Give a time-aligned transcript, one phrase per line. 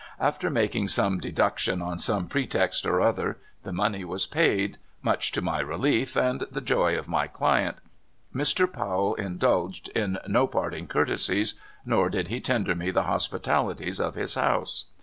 [0.19, 5.43] After making some deduction on some pretext or other, the money was paid, much to
[5.43, 7.77] my relief and the joy of my client.
[8.33, 8.65] Mr.
[8.65, 11.53] Powell indulged m no parting courtesies,
[11.85, 14.85] nor did he tender me the hospitalities of his house.